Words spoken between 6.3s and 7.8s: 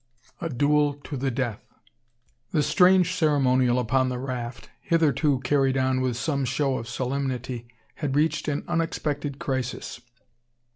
show of solemnity,